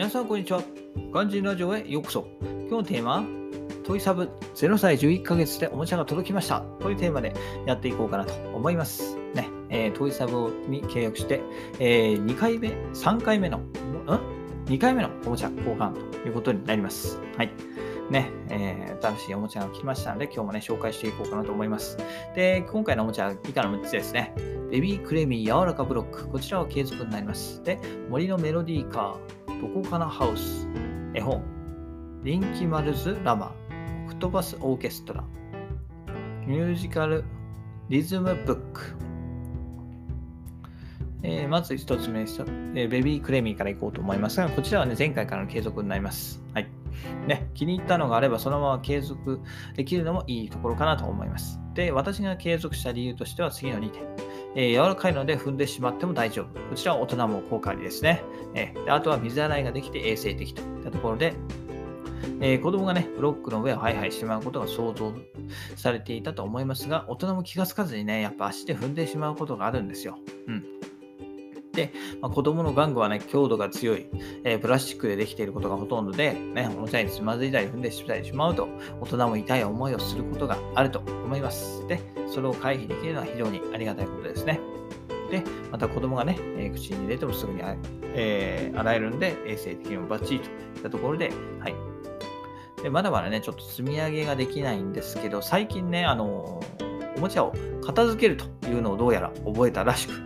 [0.00, 0.62] 皆さん、こんにちは。
[1.12, 2.26] ガンジンラジオへようこそ。
[2.40, 3.24] 今日のテーマは、
[3.84, 7.34] トイサブ0歳11ヶ月でおもちゃが届きましたというテーマで
[7.66, 9.14] やっていこうかなと思います。
[9.34, 11.42] ね、えートイサブに契約して、
[11.78, 13.70] え2回目、3回目の、ん
[14.68, 17.20] ?2 回目のおもちゃ交換ということになります。
[17.36, 17.50] はい。
[18.08, 21.98] ね、えー新しいおもちゃが来ましたので、今日もね、紹介していこうかなと思います。
[22.34, 24.34] で、今回のおもちゃは以下の6つですね。
[24.70, 26.26] ベビークレミー柔らかブロック。
[26.28, 27.62] こちらは継続になります。
[27.64, 27.78] で、
[28.08, 30.66] 森のメロディーカー、どこかなハウス、
[31.12, 31.42] 絵本、
[32.24, 33.52] リンキマルズ・ラマ、
[34.06, 35.22] オクトバス・オーケストラ、
[36.46, 37.24] ミュージカル・
[37.90, 38.96] リズム・ブック。
[41.22, 46.42] えーまず一つ目、えーベビークレミーからいこうと思いますが、こちらはね、前回からの継続になります。
[46.54, 46.68] はい。
[47.26, 49.40] ね、気に入ったのがあれば、そのまま継続
[49.76, 51.60] できるのもいいところかなと思います。
[51.74, 54.19] で、私が継続した理由としては次の2点。
[54.56, 56.60] えー柔らかいので踏んでしまっても大丈夫。
[56.68, 58.22] こちらは大人も効果ありですね。
[58.54, 61.34] えーであとは水洗いができて衛生的といったところで、
[62.40, 65.12] えー子供がね、ブロックの上をハイハイしてしまうことが想像
[65.76, 70.18] されていたと思いますが、大人も気がつかずにね、やっぱ足で踏んでしまうことがあるんですよ。
[70.46, 70.64] うん。
[71.72, 74.06] で、まあ、子供の玩具はね、強度が強い、
[74.44, 78.68] えープラスチックでできていることがほとんどで、ね、おもちゃにつまずいたり踏んでしまいしまうと、
[79.00, 81.86] 大人も痛い思いをすることがあると思います。
[81.86, 84.60] で、それを回避できるのは非常にありがたいことですね。
[85.30, 87.76] で、また子供がね、えー口に入れてもすぐにあ、
[88.14, 91.74] えー洗えるんで、衛生的にもバッチリといったところで、はい。
[92.82, 96.89] で、まだまだね、ちょっと積み上げができないんですけど、最近ね、あのー
[97.20, 97.52] おもちゃを
[97.84, 100.24] 片付けるというのをどうやら覚えたらしく、うん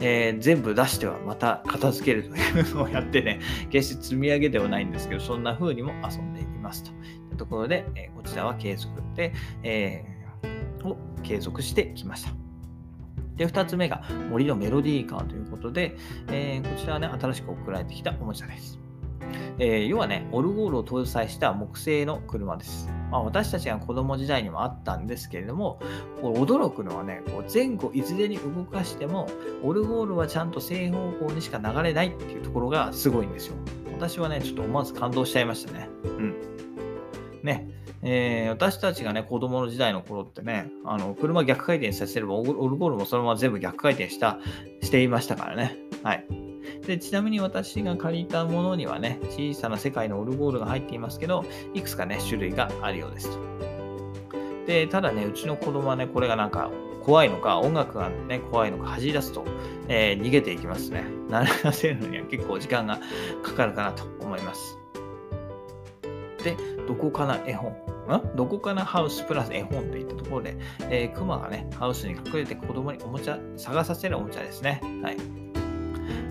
[0.00, 3.40] えー全部出してはまた片付けるというのをやってね、
[3.70, 6.94] 決して積み上げではないんですけど、そんな風にも遊んでいきますとい
[7.32, 9.32] うところで、えーこちらは継続で、
[9.62, 12.32] えーを継続してきました。
[13.36, 15.96] で、2つ目が森のメロディーカーということで、
[16.28, 18.78] えーこちらはね、新しく送られてきたおもちゃです。
[19.58, 22.90] え要はね、オルゴールを搭載した木製の車です。
[23.10, 25.80] まあ、私たちが子供時代にもあったんですけれども、
[26.20, 29.28] こう驚くのはね、こう前後いずれに動かしても、
[29.62, 33.56] オルゴールはちゃんと正方向にしか流れないっていうところがすごいんですよ。
[33.92, 35.88] 私はね、ちょっと思わず感動しちゃいましたね。
[36.04, 36.34] うん。
[37.42, 37.68] ね、
[38.02, 44.38] えー私たちがね、子供の時代の頃ってね、あの車逆回転させれば、オルオルゴールもそのまま全部逆回転した
[44.82, 45.76] していましたからね。
[46.02, 46.49] はい。
[46.86, 51.44] でちなみに私が借りたものにはね、小さな世界のオルゴールが入っていますけど、
[51.74, 53.38] いくつかね、種類があるようですと。
[54.66, 56.70] で、ただね、うちの子供はね、これがなんか
[57.02, 59.44] 怖いのか、音楽がね、怖いのか、走り出すと、
[59.88, 61.04] えー逃げていきますね。
[61.28, 62.98] 慣らせるのには結構時間が
[63.42, 64.76] かかるかなと思います。
[66.44, 66.56] で、
[66.86, 67.72] どこかな絵本？
[67.72, 68.36] ん？
[68.36, 70.56] どこかなハウスプラス絵本といったところで、
[70.90, 74.80] えー、クマがね、ハウスに隠れて子供におもちゃ、探させるおもちゃですね。
[75.02, 75.16] はい。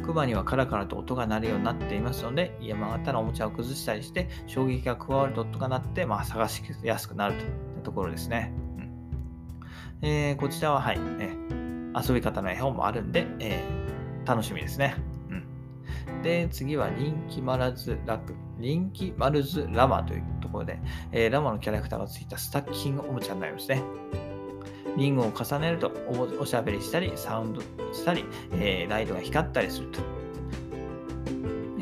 [0.09, 8.51] クマにはカラカラと音が鳴るようになっていますので、山形のおもちゃを崩したりして、衝撃が加わると音が鳴って、まあ、探しやすくなるといったところですね。
[8.77, 8.89] うん
[10.01, 11.37] えーこちらは、はい、ね、
[11.95, 14.95] 遊び方の絵本もあるんで、えー楽しみですね。
[15.29, 20.79] うん、で、次は人気マラズラク、人気マルズラマというところで、
[21.11, 23.83] えーラマのキャラクターがついたスタッキングおもちゃになりますね。
[24.97, 25.91] リングを重ねると
[26.39, 27.61] おしゃべりしたり、サウンド
[27.93, 30.01] したり、えーライトが光ったりすると。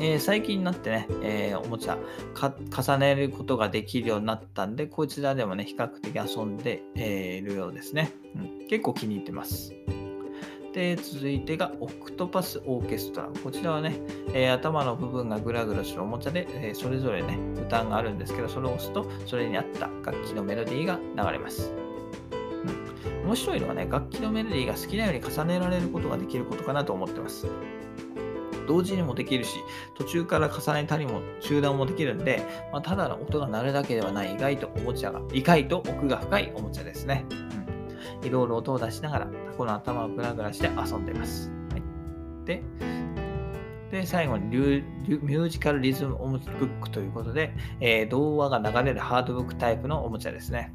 [0.00, 1.98] えー最近になってね、えーおもちゃ
[2.34, 8.66] 重ねることができるようになったんで、こちらでもね、比較的遊んでえーいるようですね、うん。
[8.68, 9.74] 結構気に入ってます。
[10.72, 13.28] で、続いてがオクトパスオーケストラ。
[13.42, 13.98] こちらはね、
[14.32, 21.72] えー頭の部分がぐらぐらするおもちゃで、えーそれぞれね、ボタンがあるんですけど、それを押すと、それに合った楽器のメロディーが流れます。
[23.28, 27.46] 面白いのはね、楽器のメロディーが好きなように重ねられることができることかなと思ってます。
[28.66, 29.58] 同時にもできるし、
[29.98, 37.26] 途中から重ねたりも中断もできるんで、まあ、ただの音が鳴るだけではない意外とおもちゃが、意外と奥が深いおもちゃですね。
[38.22, 41.50] うん、いろいろ音を出しながら、タコの頭をグラグラして遊んでます。
[41.70, 41.82] はい、
[42.46, 42.62] で、
[43.90, 50.72] で、最後にミュージカルリズムオムブックということで、えー童話が流れるハードブックタイプのおもちゃですね。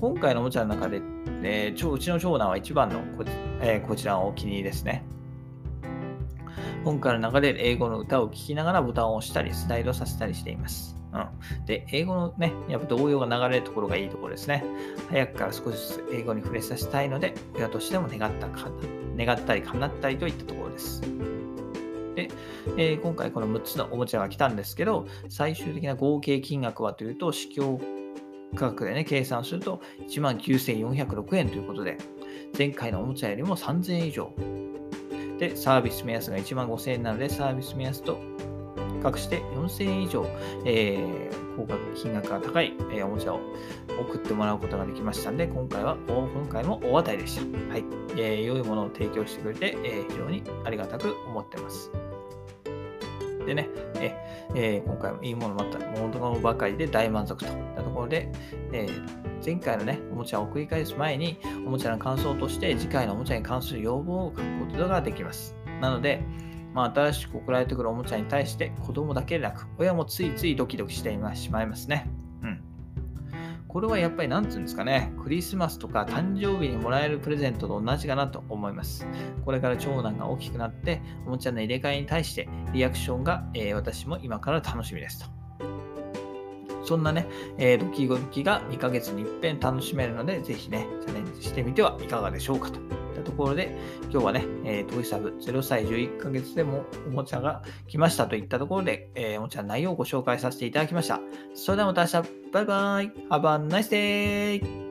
[0.00, 1.00] 今回のおもちゃの中で、
[1.42, 3.24] えーちょうちの長男は一番のこ,、
[3.60, 5.04] えーこちらのお気に入りですね。
[6.84, 10.96] 本から流れる英語の歌を聴きながらボタンを押したり、スライドさせたりしています。
[11.12, 14.64] うん、で、英語のね、やっぱ動揺が流れるところがいいところですね。
[15.10, 18.70] 早くから少しずつ英語に触れさせたいので、親としても願ったか
[19.16, 21.00] 願ったり叶ったりといったところです。
[22.14, 22.28] で、
[22.76, 27.78] えー今回この6つのおもちゃが来たんですけど、最終的な合計金額はというと、市況
[28.54, 31.98] 価格でね、計算すると19,406円ということで、
[32.56, 34.32] 前回のおもちゃよりも3000円以上。
[35.38, 38.18] で、サービス目安が1万5000円なので、サービス目安と
[39.02, 40.26] 額して4000円以上、
[40.64, 43.40] えー、高額金額が高い、えー、おもちゃを
[44.00, 47.42] 送ってもらうことができましたので、今回は、今回も大当たりでした。
[47.72, 47.84] はい。
[48.16, 51.90] えー、良いものを提供してくれて、えー、非常にありがたく思ってます。
[53.46, 58.30] でね、ええー、今回もいいものもあったものばかりで大満足といったところで、
[58.72, 65.56] えー、前回のね、おもちゃを送り返す前に、おもちゃの感想として次回のおもちゃに関する要望を書くことができます。
[65.80, 66.22] なので、
[66.74, 72.08] まあ、新しく送られてくるおもちゃに対して子供だけでなく、親もついついドキドキしてしまいますね。
[73.68, 79.06] これはやっぱり何て言うんですかね、クリスマスとか誕生日にもらえるプレゼントと同じかなと思います。
[79.44, 85.38] これから長男が大きくなって、おもちゃの入れ替えに対してリアクションが、えー、私も今から楽しみですと。
[86.82, 87.26] そんなね、
[87.58, 92.80] えー、ドキドキが2ヶ月に一遍楽しめるので、ぜひね、チャレンジしてみてはいかがでしょうかと。
[93.28, 93.76] ところで、
[94.10, 101.20] 今日はね、えー、トイサブ0歳11ヶ月でもおもちゃが来ましたといったところで、えー、おもちゃの内容をご紹介させていただきました。
[101.54, 104.87] それではまた明日、バイバイ !Have a nice day!